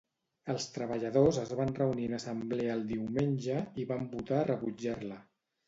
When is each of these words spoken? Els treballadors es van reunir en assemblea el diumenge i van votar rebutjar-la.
Els 0.53 0.63
treballadors 0.77 1.39
es 1.41 1.51
van 1.59 1.73
reunir 1.81 2.09
en 2.11 2.17
assemblea 2.19 2.79
el 2.79 2.83
diumenge 2.95 3.61
i 3.85 3.89
van 3.95 4.11
votar 4.17 4.43
rebutjar-la. 4.53 5.23